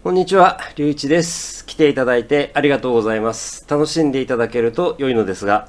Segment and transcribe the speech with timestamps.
[0.00, 1.66] こんにちは、りゅういちです。
[1.66, 3.66] 来ていただいてありがとうございます。
[3.68, 5.68] 楽しんでいただけると良いのですが、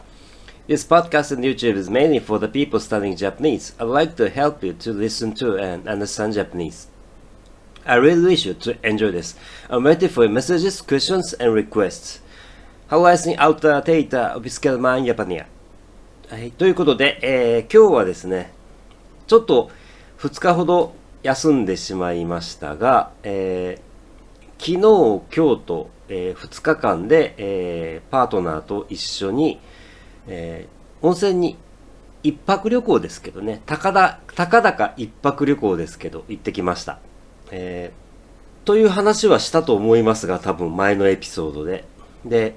[0.68, 3.76] This podcast and YouTube is mainly for the people studying Japanese.
[3.80, 6.88] I'd like to help you to listen to and understand Japanese.
[7.86, 9.36] I really wish you to enjoy this.
[9.68, 12.22] I'm waiting for your messages, questions, and requests.
[12.92, 15.48] How I think out the data of Skillman Japania.
[16.30, 18.54] はい、ということで、えー今日はですね、
[19.26, 19.72] ちょっと
[20.20, 20.94] 2日ほど
[21.24, 23.89] 休んでしまいましたが、えー
[24.60, 29.60] 昨日、今日と、え2日間で、えーパートナーと一緒に、
[30.28, 31.56] えー温泉に
[32.24, 37.00] 一泊旅行ですけどね、たかだ、たか一泊旅行ですけど、行ってきました。
[37.52, 41.86] えーという話はしたと思いますが、多分前のエピソードで。
[42.26, 42.56] で、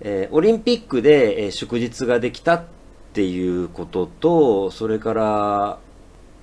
[0.00, 2.64] えーオリンピックで、えー祝日ができたっ
[3.14, 5.78] ていうことと、それから、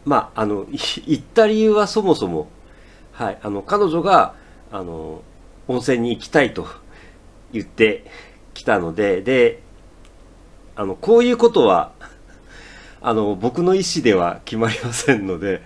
[0.04, 2.50] まあ、あの、行った理由はそもそも、
[3.20, 4.34] はい、あの、彼女が、
[4.72, 5.24] あの、
[5.68, 6.66] 温泉に行きたいと
[7.52, 8.06] 言って
[8.54, 9.62] きたので、で、
[10.78, 11.92] あの、こういうことは、
[13.02, 15.62] あの、僕の意思では決まりませんので、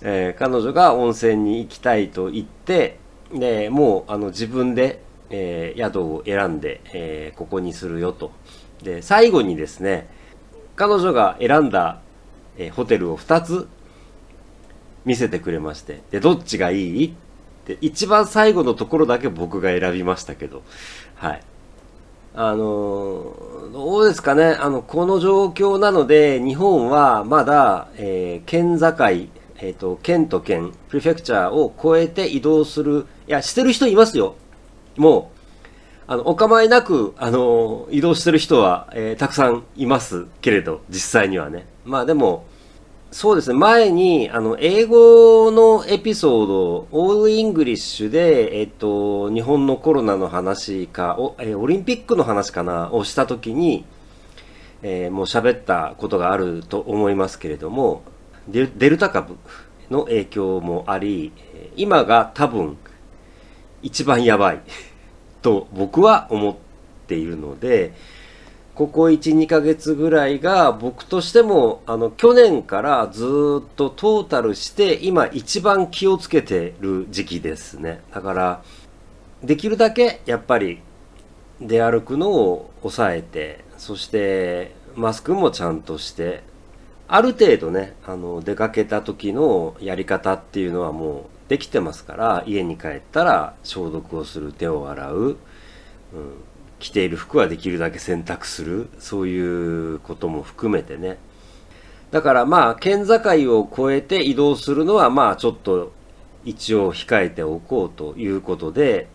[0.00, 2.98] えー彼女が温泉に行きたいと言って、
[3.32, 5.00] で、もう、あの、自分で、
[5.30, 8.32] えー宿を選んで、えーここにするよと。
[8.82, 10.08] で、最後にですね、
[10.74, 12.00] 彼女が選んだ、
[12.56, 13.68] えホテルを2つ
[15.08, 17.06] 見せてくれまして、で、どっちがいい？
[17.06, 17.12] っ
[17.64, 20.62] て、一番最後のところだけ僕が選びましたけど、
[21.14, 21.40] はい。
[22.34, 23.34] あの
[23.72, 28.94] どうですかね、あの、この状況なので、日本はまだ、えー県境、
[29.60, 34.36] えっ、と、県と県、プレフェクチャーを越えて移動する、いや、してる人いますよ。
[34.96, 35.38] もう、
[36.06, 41.66] あの、お構いなく、あの移動してる人は、えーたくさんいますけれど、実際にはね。
[41.84, 42.44] まあでも、
[43.10, 53.86] そうですね、前に、あの、英語のエピソード、 all English で、えっと、日本のコロナの話か、おえオリンピックの話かな、をしたときに、
[54.82, 58.02] えーもう喋ったことがあると思いますけれども、
[58.46, 59.36] デルタ株
[59.90, 61.32] の影響もあり、
[61.76, 62.76] 今が多分、
[63.82, 64.60] 一番やばい
[65.40, 66.56] と僕は思っ
[67.06, 67.94] ているので、
[68.78, 73.26] ここ1、2ヶ月ぐらいが僕としても、あの、去年からずっ
[73.74, 78.02] とトータルして、今一番気をつけてる時期ですね。
[78.14, 78.62] だから、
[79.42, 80.78] できるだけやっぱり
[81.60, 86.44] 出歩くのを抑えて、そしてマスクもちゃんとして、
[87.08, 95.36] ある程度ね、あの、出かけた時のやり方っていうのはもうできてますから、家に帰ったら消毒をする、手を洗う、うん、
[96.78, 101.18] 着ている服はできるだけ洗濯する、そういうことも含めてね。
[102.10, 103.14] だからまあ、県境
[103.58, 105.92] を越えて移動するのはまあ、ちょっと
[106.44, 109.08] 一応控えておこうということで、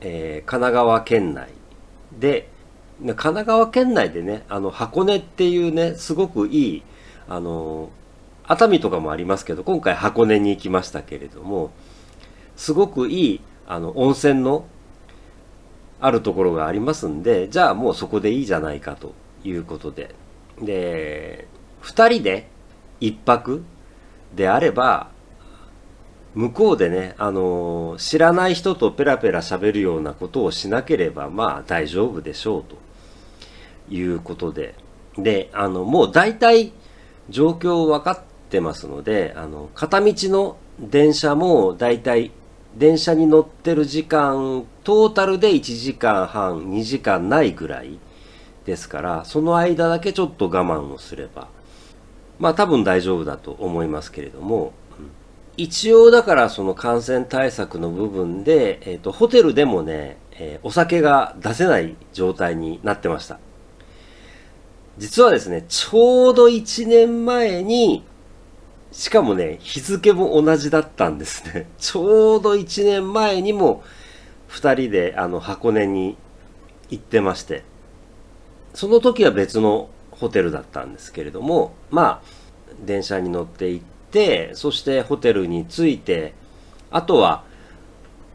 [0.00, 1.48] えー神奈川県内
[2.18, 2.48] で、
[3.00, 6.82] 神奈川県内でね、あの、箱根っていうね、すごくいい、
[7.28, 7.90] あの、
[8.46, 11.70] 熱海とかもありますけど、今回箱根に行きましたけれども、
[12.56, 14.66] すごくいい、あの、温泉の
[16.04, 20.14] あるところがありますんで、じゃあもうそこでいいじゃないかということで。
[20.60, 21.48] で、
[21.80, 22.46] 二人で
[23.00, 23.64] 一泊
[24.36, 25.08] であれば、
[26.34, 32.76] 向こうでね、あの知らない人とペラペラ喋るようなことをしなければ、まあ大丈夫でしょうと
[33.88, 34.74] いうことで。
[35.16, 36.74] で、あの、もう大体
[37.30, 42.30] 状況分かってますので、あの、片道の電車も大体
[42.76, 47.98] 電車に乗ってる時間、トータルで1時間半、2時間ないぐらい
[48.64, 51.48] ですから、その間だけちょっと我慢をすれば、
[52.38, 54.72] まあ多分大丈夫だと思いますけれども、
[55.56, 63.38] 一応だからその感染対策の部分で、えっ、と、ホテルでもね、えーお酒が出せない状態になってました。
[64.98, 68.04] 実はですね、ちょうど1年前に、
[68.92, 71.68] しかもね、日付も同じだったんですね。
[71.78, 73.82] ちょうど1年前にも、
[74.48, 76.16] 2人であの箱根に
[76.90, 77.64] 行ってまして、
[78.74, 82.22] その時は別のホテルだったんですけれども、まあ、
[82.84, 86.34] 電車に乗って行って、そしてホテルに着いて、
[86.90, 87.44] あとは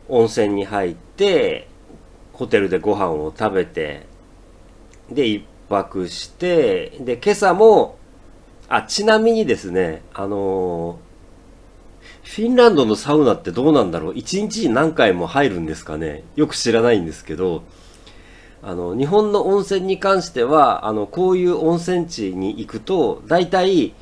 [0.07, 1.67] 温泉に入って、
[2.33, 4.05] ホテルでご飯を食べて、
[5.12, 7.97] で、一泊して、で、今朝も、
[8.67, 11.08] あ、ちなみにですね、あのー
[12.29, 14.13] フィンランドのサウナってどうなんだろう？
[14.15, 16.23] 一日に何回も入るんですかね？
[16.35, 17.63] よく知らないんですけど、
[18.61, 23.95] あの、日本の温泉に関しては、あの、こういう温泉地に行くと、大体、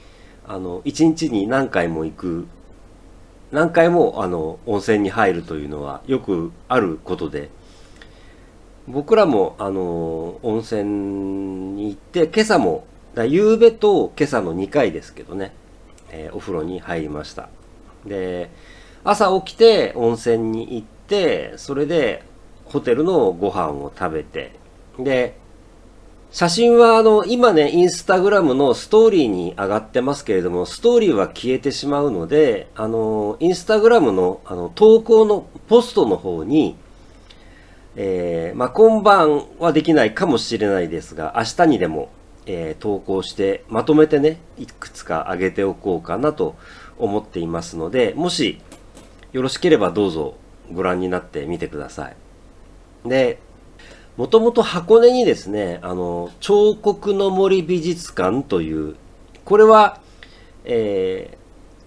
[0.46, 2.48] あの、一日に何回も行く。
[3.52, 7.50] 何回もあの温泉に入るというのはよくあることで。
[8.90, 10.84] 僕らもあの温泉
[11.82, 12.86] に行って今朝も
[13.16, 15.54] だ夕べと今朝の2回ですけどね、
[16.10, 17.50] えー、お風呂に入りました。
[18.08, 18.50] で
[19.04, 22.24] 朝起きて温泉に行ってそれで
[22.66, 24.54] ホテルのご飯を食べて
[25.00, 25.38] で
[26.30, 36.76] 写真はあの、今ね、インスタグラムのストーリーに上がってますけれども、ストーリーは消えてしまうので、あの、インスタグラムのあの投稿のポストの方に、
[37.96, 42.10] えー、まあ、今晩はできないかもしれないですが、明日にでも、
[42.46, 46.56] えー、投稿して、まとめてね、いくつか上げておこうかなと
[47.00, 48.60] 思っていますので、もし
[49.34, 50.36] よろしければどうぞ
[50.72, 52.16] ご覧になってみてください。
[53.08, 53.40] で、
[54.18, 58.96] もともと箱根にですね、あの、彫刻の森美術館という、
[59.46, 60.02] これは、
[60.66, 61.38] え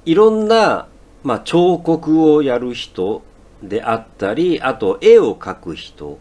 [0.06, 0.86] ー、いろんな、
[1.24, 3.22] まあ、彫刻をやる人
[3.62, 6.18] であったり、あと絵を描く人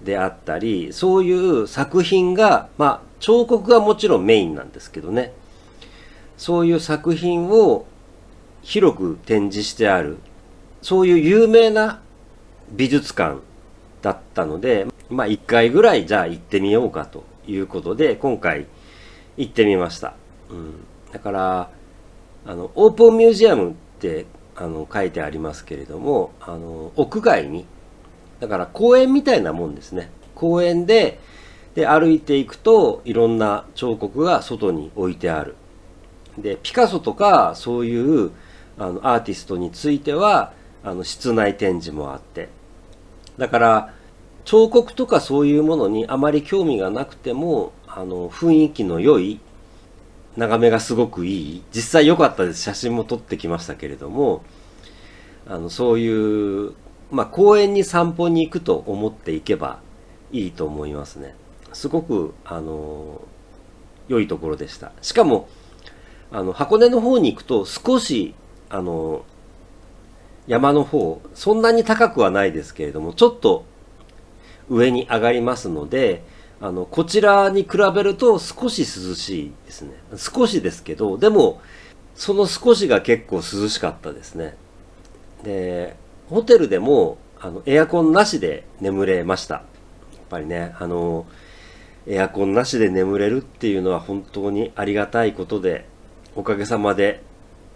[0.00, 5.32] であったり、そういう作品が、まあ、彫刻がもちろんメインなんですけどね、
[6.36, 7.84] そういう作品を
[8.68, 10.18] 広く展示してある、
[10.82, 12.02] そういう有名な
[12.70, 13.40] 美術館
[14.02, 18.66] だったので、まあ一回ぐらいじゃあ行ってみようかということで、今回
[19.38, 20.16] 行ってみました。
[20.50, 20.84] うん。
[21.10, 21.70] だから、
[22.44, 27.64] あの、オープンミュージアムってあの書いてありますけれども、あの、屋外に、
[28.38, 30.10] だから公園みたいなもんですね。
[30.34, 31.20] 公園で、
[31.74, 35.56] で、歩いていくといろんな彫刻が外に置いてある。
[36.36, 38.30] で、ピカソとかそういう
[38.78, 40.52] あのアーティストについては、
[40.84, 42.48] あの室内展示もあって。
[43.36, 43.94] だから、
[44.44, 49.40] 彫刻とかそういうものにあまり興味がなくても、あの、雰囲気の良い、
[50.36, 52.62] 眺めがすごくいい、実際良かったです。
[52.62, 54.42] 写真も撮ってきましたけれども、
[55.46, 56.72] あの、そういう、
[57.10, 59.80] まあ、公園に散歩に行くと思っていけば
[60.30, 61.34] いいと思いますね。
[61.72, 63.22] すごく、あの、
[64.08, 64.92] 良いところでした。
[65.02, 65.48] しかも、
[66.30, 68.34] あの、箱根の方に行くと少し、
[68.70, 69.24] あの、
[70.46, 73.64] 山の方、そんなに高くはないですけれども、ちょっと
[74.68, 76.22] 上に上がりますので、
[76.60, 79.92] あの、こちらに比べると少し涼しいですね。
[80.16, 81.60] 少しですけど、でも、
[82.14, 84.56] その少しが結構涼しかったですね。
[85.44, 85.94] で、
[86.28, 89.56] ホテルでも、あの、エアコンなしで眠れました。
[89.56, 89.64] やっ
[90.28, 91.26] ぱりね、あの、
[92.06, 95.86] エアコンなしで眠れるっていうのは本当にありがたいことで、
[96.34, 97.22] おかげさまで、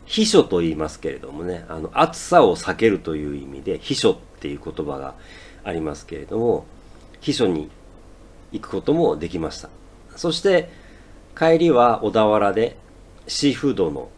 [0.05, 5.15] 秘書と言いますけれどもね、あの、暑さを避けるという意味で、秘書っていう言葉が
[5.65, 6.67] ありますけれども、
[7.21, 7.71] 秘書に
[8.51, 9.71] 行くこともできました。
[10.17, 10.69] そして
[11.37, 12.77] 帰りは小田原で
[13.27, 14.11] シーフードの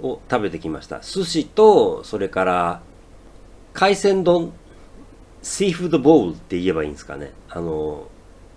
[0.00, 1.00] を食べてきました。
[1.00, 2.82] 寿司と、それから
[3.72, 4.52] 海鮮丼、
[5.42, 7.32] シーフードボウルって言えばいいんですかね。
[7.48, 8.08] あの、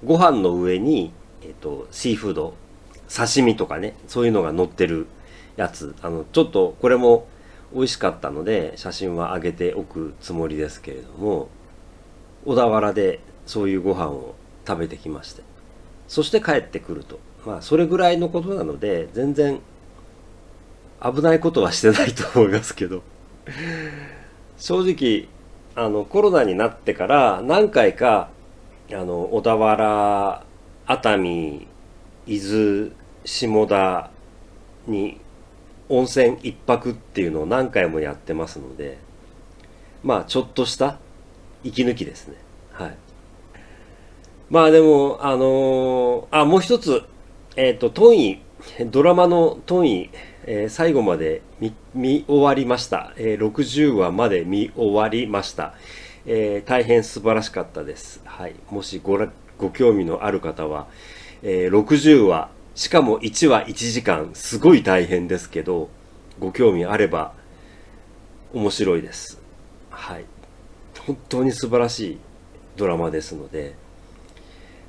[0.03, 1.11] ご飯の上に、
[1.43, 2.53] えっ、と、シーフード、
[3.07, 5.07] 刺身とかね、そういうのが乗ってる
[5.55, 5.95] やつ。
[6.01, 7.27] あの、ちょっとこれも
[7.73, 11.49] 美味しかったので、写真は上げておくつもりですけれども、
[12.45, 14.35] 小田原でそういうご飯を
[14.67, 15.43] 食べてきまして。
[16.07, 17.19] そして帰ってくると。
[17.45, 19.59] まあそれぐらいのことなので全然
[21.01, 23.03] 危ないことはしてないと思いますけど。
[24.57, 25.27] 正直
[25.75, 28.29] あのコロナになってから何回か
[28.91, 30.43] あの小田原
[30.87, 31.67] 熱海
[32.25, 32.91] 伊豆
[33.25, 34.11] 下田
[34.87, 35.19] に
[35.89, 38.97] 温泉一泊っていうのを何回もやってますので
[40.03, 40.99] まあちょっとした
[41.63, 42.35] 息抜きですね
[42.71, 42.97] はい
[44.49, 47.03] まあでも、あのー、あ、もう一つ、
[47.55, 48.41] えっ、ー、と、トンイ、
[48.91, 50.09] ドラマのトンイ、
[50.45, 53.51] えー、最後まで見見終わりました、えー。
[53.51, 55.73] 60話まで見終わりました。
[56.27, 58.21] えー、大変素晴らしかったです。
[58.23, 58.55] はい。
[58.69, 60.87] もしごらご興味のある方は、
[61.41, 65.89] えー、60話、しかも1話1時間、すごい大変ですけど、
[66.39, 67.33] ご興味あれば
[68.53, 69.41] 面白いです。
[69.89, 70.25] はい。
[71.07, 72.17] 本当に素晴らしい
[72.75, 73.75] ドラマですので、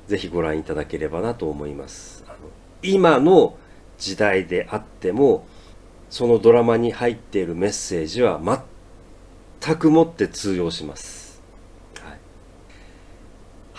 [0.09, 2.25] ぜひご覧いただければなと思います。
[2.26, 2.37] あの
[2.83, 3.57] 今の
[3.99, 5.47] 時代であっても、
[6.11, 8.40] そのドラマに入っているメッセージは
[9.61, 11.25] 全くもって通用します。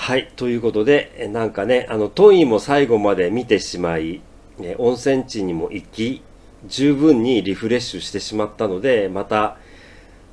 [0.07, 0.31] はい。
[0.37, 4.21] ということで、なんかね、あの、トイも最後まで見てしまい、
[4.57, 6.21] ね、温泉地にも行き、
[6.65, 9.57] 十分にリフレッシュしてしまったので、また、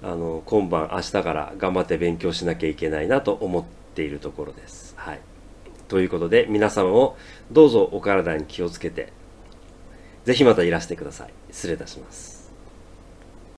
[0.01, 3.65] あの、今晩、明日から頑張って勉強しなきゃいけないなと思っ
[3.97, 4.95] ているところです。
[4.97, 5.21] はい。
[5.89, 7.17] ということで、皆様も
[7.51, 9.13] どうぞお体に気をつけて、
[10.25, 11.33] ぜひまたいらしてください。
[11.51, 12.34] 失礼いたします。